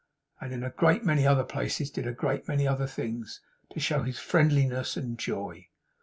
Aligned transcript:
and 0.39 0.51
in 0.51 0.63
a 0.63 0.71
great 0.71 1.05
many 1.05 1.27
other 1.27 1.43
places 1.43 1.91
did 1.91 2.07
a 2.07 2.11
great 2.11 2.47
many 2.47 2.67
other 2.67 2.87
things 2.87 3.39
to 3.71 3.79
show 3.79 4.01
his 4.01 4.17
friendliness 4.17 4.97
and 4.97 5.19
joy. 5.19 5.67